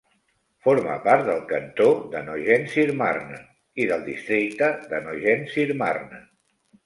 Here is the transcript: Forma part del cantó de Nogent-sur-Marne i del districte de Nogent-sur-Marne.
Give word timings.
Forma 0.67 0.93
part 1.01 1.25
del 1.25 1.41
cantó 1.51 1.89
de 2.13 2.21
Nogent-sur-Marne 2.29 3.37
i 3.85 3.87
del 3.93 4.03
districte 4.07 4.71
de 4.95 5.03
Nogent-sur-Marne. 5.09 6.23